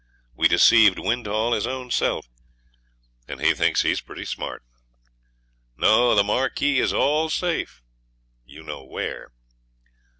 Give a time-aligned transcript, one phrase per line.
[0.33, 2.25] We deceived Windhall his own self,
[3.27, 4.63] and he thinks he's pretty smart.
[5.77, 6.15] No!
[6.15, 7.83] the Marquis is all safe
[8.43, 9.31] you know where.'